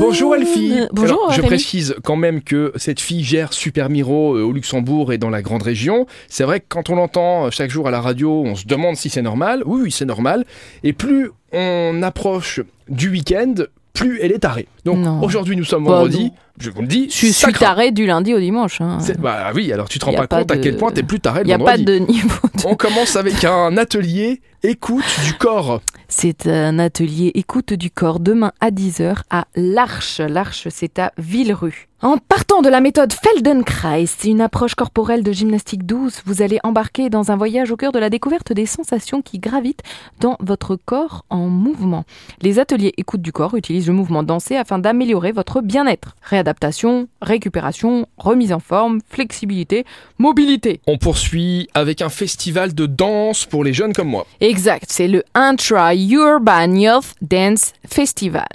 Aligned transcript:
Bonjour 0.00 0.36
Elfie. 0.36 0.80
Bonjour, 0.92 1.24
Alors, 1.24 1.32
je 1.32 1.42
précise 1.42 1.96
quand 2.04 2.16
même 2.16 2.42
que 2.42 2.72
cette 2.76 3.00
fille 3.00 3.24
gère 3.24 3.52
Super 3.52 3.90
Miro 3.90 4.36
euh, 4.36 4.42
au 4.42 4.52
Luxembourg 4.52 5.12
et 5.12 5.18
dans 5.18 5.30
la 5.30 5.42
grande 5.42 5.62
région. 5.62 6.06
C'est 6.28 6.44
vrai 6.44 6.60
que 6.60 6.66
quand 6.68 6.90
on 6.90 6.96
l'entend 6.96 7.50
chaque 7.50 7.70
jour 7.70 7.88
à 7.88 7.90
la 7.90 8.00
radio, 8.00 8.42
on 8.44 8.54
se 8.54 8.66
demande 8.66 8.96
si 8.96 9.10
c'est 9.10 9.22
normal. 9.22 9.62
Oui, 9.66 9.80
oui, 9.84 9.90
c'est 9.90 10.04
normal. 10.04 10.44
Et 10.82 10.92
plus 10.92 11.30
on 11.52 12.02
approche 12.02 12.60
du 12.88 13.10
week-end, 13.10 13.54
plus 13.92 14.20
elle 14.20 14.32
est 14.32 14.40
tarée. 14.40 14.66
Donc 14.84 15.22
aujourd'hui, 15.22 15.56
nous 15.56 15.64
sommes 15.64 15.84
Bah, 15.84 15.92
vendredi. 15.92 16.32
Je 16.60 16.70
vous 16.70 16.82
le 16.82 16.86
dis, 16.86 17.06
Je 17.08 17.14
suis 17.14 17.32
ça 17.32 17.50
craint. 17.50 17.66
taré 17.66 17.90
du 17.90 18.06
lundi 18.06 18.32
au 18.32 18.38
dimanche. 18.38 18.80
hein. 18.80 18.98
Bah 19.18 19.50
oui, 19.54 19.72
alors 19.72 19.88
tu 19.88 19.98
te 19.98 20.04
rends 20.04 20.12
Y 20.12 20.16
pas, 20.16 20.26
pas 20.28 20.38
compte 20.40 20.50
à 20.52 20.56
quel 20.58 20.76
point 20.76 20.92
t'es 20.92 21.02
plus 21.02 21.18
taré 21.18 21.40
Il 21.40 21.42
le 21.42 21.46
n'y 21.48 21.52
a 21.54 21.58
pas 21.58 21.76
vendredi. 21.76 21.84
de 21.84 21.98
niveau. 21.98 22.38
de- 22.54 22.66
On 22.66 22.76
commence 22.76 23.16
avec 23.16 23.42
un 23.44 23.76
atelier 23.76 24.40
écoute 24.62 25.04
du 25.24 25.32
corps. 25.34 25.80
C'est 26.06 26.46
un 26.46 26.78
atelier 26.78 27.32
écoute 27.34 27.72
du 27.72 27.90
corps 27.90 28.20
demain 28.20 28.52
à 28.60 28.70
10h 28.70 29.22
à 29.30 29.46
l'Arche. 29.56 30.20
L'Arche, 30.20 30.68
c'est 30.70 31.00
à 31.00 31.12
Villerue. 31.18 31.88
En 32.02 32.18
partant 32.18 32.60
de 32.62 32.68
la 32.68 32.80
méthode 32.80 33.12
Feldenkrais, 33.14 34.04
c'est 34.06 34.28
une 34.28 34.42
approche 34.42 34.74
corporelle 34.74 35.22
de 35.22 35.32
gymnastique 35.32 35.86
douce, 35.86 36.22
vous 36.26 36.42
allez 36.42 36.58
embarquer 36.62 37.08
dans 37.08 37.30
un 37.32 37.36
voyage 37.36 37.70
au 37.70 37.76
cœur 37.76 37.92
de 37.92 37.98
la 37.98 38.10
découverte 38.10 38.52
des 38.52 38.66
sensations 38.66 39.22
qui 39.22 39.38
gravitent 39.38 39.80
dans 40.20 40.36
votre 40.40 40.76
corps 40.76 41.24
en 41.30 41.48
mouvement. 41.48 42.04
Les 42.42 42.58
ateliers 42.58 42.92
écoute 42.98 43.22
du 43.22 43.32
corps 43.32 43.54
utilisent 43.56 43.86
le 43.86 43.94
mouvement 43.94 44.22
dansé 44.22 44.54
afin 44.56 44.73
d'améliorer 44.78 45.32
votre 45.32 45.60
bien-être. 45.60 46.16
Réadaptation, 46.22 47.08
récupération, 47.20 48.06
remise 48.16 48.52
en 48.52 48.60
forme, 48.60 49.00
flexibilité, 49.08 49.84
mobilité. 50.18 50.80
On 50.86 50.98
poursuit 50.98 51.68
avec 51.74 52.02
un 52.02 52.08
festival 52.08 52.74
de 52.74 52.86
danse 52.86 53.44
pour 53.44 53.64
les 53.64 53.72
jeunes 53.72 53.92
comme 53.92 54.08
moi. 54.08 54.26
Exact, 54.40 54.86
c'est 54.88 55.08
le 55.08 55.22
Intra-Urban 55.34 56.74
Youth 56.74 57.14
Dance 57.22 57.72
Festival. 57.86 58.46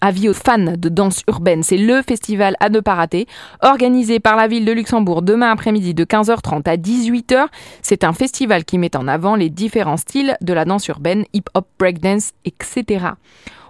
Avis 0.00 0.28
aux 0.28 0.34
fans 0.34 0.58
de 0.76 0.88
danse 0.88 1.22
urbaine, 1.28 1.62
c'est 1.62 1.76
le 1.76 2.02
festival 2.02 2.56
à 2.60 2.68
ne 2.68 2.80
pas 2.80 2.94
rater, 2.94 3.26
organisé 3.62 4.20
par 4.20 4.36
la 4.36 4.48
ville 4.48 4.64
de 4.64 4.72
Luxembourg 4.72 5.22
demain 5.22 5.50
après-midi 5.50 5.94
de 5.94 6.04
15h30 6.04 6.68
à 6.68 6.76
18h. 6.76 7.46
C'est 7.82 8.04
un 8.04 8.12
festival 8.12 8.64
qui 8.64 8.78
met 8.78 8.96
en 8.96 9.08
avant 9.08 9.34
les 9.34 9.50
différents 9.50 9.96
styles 9.96 10.36
de 10.40 10.52
la 10.52 10.64
danse 10.64 10.88
urbaine, 10.88 11.24
hip-hop, 11.32 11.66
breakdance, 11.78 12.32
etc. 12.44 13.06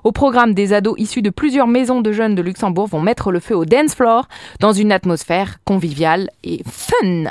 Au 0.05 0.13
programme, 0.13 0.55
des 0.55 0.73
ados 0.73 0.95
issus 0.99 1.23
de 1.23 1.31
plusieurs 1.31 1.67
maisons 1.67 1.98
de 2.01 2.13
jeunes 2.13 2.35
de 2.35 2.43
Luxembourg 2.43 2.87
vont 2.89 3.01
mettre 3.01 3.31
le 3.33 3.41
feu 3.41 3.57
au 3.57 3.65
dance 3.65 3.95
floor 3.95 4.29
dans 4.61 4.73
une 4.73 4.93
atmosphère 4.93 5.59
conviviale 5.65 6.31
et 6.45 6.63
fun. 6.69 7.25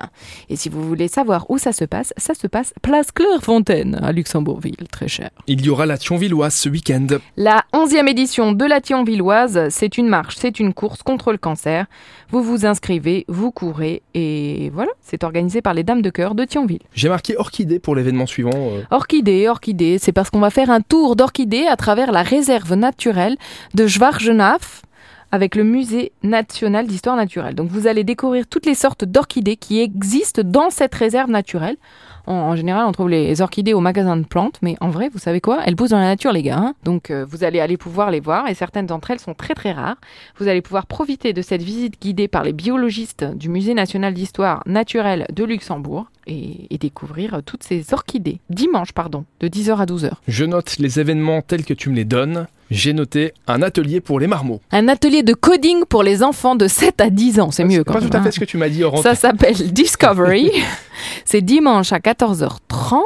Et 0.50 0.56
si 0.56 0.70
vous 0.70 0.84
voulez 0.84 1.08
savoir 1.08 1.50
où 1.50 1.58
ça 1.58 1.72
se 1.72 1.86
passe, 1.86 2.14
ça 2.18 2.34
se 2.34 2.48
passe 2.48 2.74
place 2.82 3.12
Clairefontaine 3.12 4.00
à 4.02 4.12
Luxembourgville, 4.12 4.88
très 4.92 5.08
cher. 5.08 5.30
Il 5.48 5.66
y 5.66 5.70
aura 5.70 5.86
la 5.86 5.98
Thionvilloise 5.98 6.54
ce 6.54 6.70
week-end. 6.70 7.08
La 7.36 7.64
11e 7.74 8.08
édition 8.08 8.52
de 8.52 8.66
la 8.66 8.82
Thionvilloise, 8.82 9.70
c'est 9.70 9.98
une 9.98 10.08
marche, 10.08 10.36
c'est 10.38 10.60
une 10.60 10.74
course 10.74 11.04
contre 11.04 11.32
le 11.32 11.38
cancer. 11.38 11.86
Vous 12.30 12.44
vous 12.44 12.66
inscrivez, 12.66 13.26
vous 13.30 13.52
courez 13.52 14.02
et 14.14 14.70
voilà, 14.74 14.92
c'est 15.02 15.24
organisé 15.24 15.62
par 15.62 15.74
les 15.74 15.84
Dames 15.84 16.02
de 16.02 16.10
Cœur 16.10 16.36
de 16.36 16.44
Thionville. 16.44 16.82
J'ai 16.94 17.08
marqué 17.10 17.38
orchidée 17.38 17.80
pour 17.80 17.96
l'événement 17.96 18.26
suivant. 18.26 18.52
euh. 18.54 18.82
Orchidée, 18.92 19.48
orchidée, 19.48 19.98
c'est 19.98 20.12
parce 20.12 20.30
qu'on 20.30 20.40
va 20.40 20.50
faire 20.50 20.70
un 20.70 20.82
tour 20.82 21.16
d'orchidées 21.16 21.66
à 21.68 21.76
travers 21.78 22.12
la 22.12 22.24
réserve 22.24 22.74
naturelle 22.74 23.38
de 23.74 23.88
Avec 25.30 25.56
le 25.56 25.66
musée 25.66 26.14
national 26.24 26.88
d'histoire 26.88 27.18
naturelle. 27.18 27.54
Donc 27.54 27.70
vous 27.70 27.86
allez 27.86 28.06
découvrir 28.06 28.48
toutes 28.48 28.66
les 28.66 28.76
sortes 28.76 29.04
d'orchidées 29.04 29.58
qui 29.58 29.82
existent 29.82 30.42
dans 30.42 30.70
cette 30.70 30.96
réserve 30.96 31.30
naturelle. 31.30 31.76
En, 32.28 32.34
en 32.34 32.56
général, 32.56 32.86
on 32.88 32.94
trouve 32.94 33.10
les 33.10 33.42
orchidées 33.42 33.74
au 33.74 33.82
magasin 33.82 34.16
de 34.16 34.26
plantes, 34.26 34.58
mais 34.62 34.78
en 34.80 34.90
vrai, 34.90 35.10
vous 35.10 35.20
savez 35.20 35.42
quoi? 35.42 35.60
Elles 35.66 35.76
poussent 35.76 35.90
dans 35.90 36.00
la 36.00 36.06
nature, 36.06 36.32
les 36.32 36.44
gars. 36.44 36.58
hein. 36.58 36.74
Donc 36.86 37.12
euh, 37.12 37.26
vous 37.28 37.44
allez 37.44 37.60
aller 37.60 37.76
pouvoir 37.76 38.10
les 38.10 38.22
voir, 38.22 38.48
et 38.48 38.54
certaines 38.54 38.86
d'entre 38.86 39.12
elles 39.12 39.20
sont 39.20 39.34
très 39.34 39.54
très 39.54 39.74
rares. 39.74 39.98
Vous 40.38 40.48
allez 40.48 40.62
pouvoir 40.62 40.86
profiter 40.86 41.34
de 41.34 41.42
cette 41.42 41.62
visite 41.62 42.02
guidée 42.02 42.30
par 42.30 42.44
les 42.44 42.54
biologistes 42.54 43.26
du 43.26 43.50
musée 43.50 43.74
national 43.74 44.14
d'histoire 44.14 44.64
naturelle 44.66 45.26
de 45.34 45.44
Luxembourg 45.44 46.08
et, 46.28 46.68
et 46.70 46.78
découvrir 46.78 47.42
toutes 47.46 47.64
ces 47.64 47.94
orchidées. 47.94 48.40
Dimanche, 48.50 48.92
pardon, 48.92 49.26
de 49.40 49.48
10h 49.48 49.78
à 49.78 49.86
12h. 49.86 50.12
Je 50.28 50.46
note 50.46 50.78
les 50.78 51.00
événements 51.00 51.42
tels 51.42 51.66
que 51.66 51.74
tu 51.74 51.90
me 51.90 51.96
les 51.96 52.06
donnes. 52.06 52.48
J'ai 52.70 52.92
noté 52.92 53.34
un 53.48 53.62
atelier 53.62 54.02
pour 54.02 54.20
les 54.20 54.28
marmots. 54.28 54.60
Un 54.72 54.90
atelier 54.90 55.24
de 55.24 55.34
coding 55.34 55.86
pour 55.86 56.04
les 56.04 56.22
enfants 56.22 56.56
de 56.56 56.68
7 56.68 57.00
à 57.00 57.10
10 57.10 57.40
ans, 57.40 57.52
c'est 57.52 57.64
mieux 57.64 57.86
quand 57.86 57.94
pas 57.94 58.02
même, 58.02 58.10
tout 58.10 58.18
à 58.18 58.20
hein. 58.20 58.24
fait 58.24 58.32
ce 58.32 58.42
que 58.42 58.46
tu 58.46 58.58
m'as 58.58 58.68
dit 58.68 58.84
hors 58.84 59.02
Ça 59.02 59.16
s'appelle 59.16 59.56
Discovery. 59.72 60.52
C'est 61.24 61.42
dimanche 61.42 61.94
à 61.94 62.00
14h30. 62.00 63.02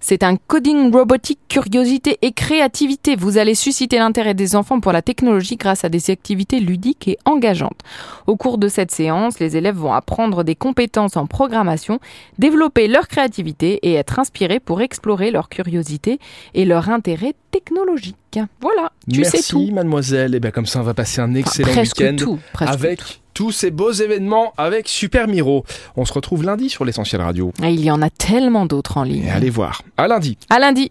C'est 0.00 0.24
un 0.24 0.36
coding 0.36 0.92
robotique, 0.92 1.38
curiosité 1.48 2.18
et 2.22 2.32
créativité. 2.32 3.14
Vous 3.14 3.38
allez 3.38 3.54
susciter 3.54 3.98
l'intérêt 3.98 4.34
des 4.34 4.56
enfants 4.56 4.80
pour 4.80 4.92
la 4.92 5.02
technologie 5.02 5.56
grâce 5.56 5.84
à 5.84 5.88
des 5.88 6.10
activités 6.10 6.58
ludiques 6.58 7.06
et 7.06 7.18
engageantes. 7.24 7.80
Au 8.26 8.36
cours 8.36 8.58
de 8.58 8.68
cette 8.68 8.90
séance, 8.90 9.38
les 9.38 9.56
élèves 9.56 9.76
vont 9.76 9.92
apprendre 9.92 10.42
des 10.42 10.56
compétences 10.56 11.16
en 11.16 11.26
programmation, 11.26 12.00
développer 12.38 12.55
leur 12.56 13.08
créativité 13.08 13.78
et 13.82 13.94
être 13.94 14.18
inspirés 14.18 14.60
pour 14.60 14.80
explorer 14.80 15.30
leur 15.30 15.48
curiosité 15.48 16.18
et 16.54 16.64
leur 16.64 16.88
intérêt 16.90 17.34
technologique. 17.50 18.16
Voilà, 18.60 18.92
tu 19.10 19.20
Merci 19.20 19.42
sais 19.42 19.52
tout. 19.52 19.70
mademoiselle. 19.72 20.34
Et 20.34 20.40
bien 20.40 20.50
comme 20.50 20.66
ça 20.66 20.80
on 20.80 20.82
va 20.82 20.94
passer 20.94 21.20
un 21.20 21.34
excellent 21.34 21.72
week-end 21.74 22.16
avec 22.60 22.98
tout. 22.98 23.06
tous 23.32 23.52
ces 23.52 23.70
beaux 23.70 23.92
événements 23.92 24.52
avec 24.58 24.88
Super 24.88 25.26
Miro. 25.26 25.64
On 25.96 26.04
se 26.04 26.12
retrouve 26.12 26.44
lundi 26.44 26.68
sur 26.68 26.84
l'essentiel 26.84 27.22
radio. 27.22 27.52
Il 27.62 27.80
y 27.80 27.90
en 27.90 28.02
a 28.02 28.10
tellement 28.10 28.66
d'autres 28.66 28.98
en 28.98 29.04
ligne. 29.04 29.24
Et 29.24 29.30
allez 29.30 29.50
voir. 29.50 29.82
À 29.96 30.06
lundi. 30.06 30.36
À 30.50 30.58
lundi. 30.58 30.84